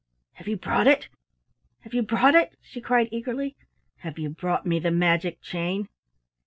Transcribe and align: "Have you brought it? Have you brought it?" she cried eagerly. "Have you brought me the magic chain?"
"Have 0.33 0.47
you 0.47 0.57
brought 0.57 0.87
it? 0.87 1.09
Have 1.81 1.93
you 1.93 2.01
brought 2.01 2.33
it?" 2.33 2.57
she 2.63 2.81
cried 2.81 3.07
eagerly. 3.11 3.55
"Have 3.97 4.17
you 4.17 4.29
brought 4.31 4.65
me 4.65 4.79
the 4.79 4.89
magic 4.89 5.43
chain?" 5.43 5.89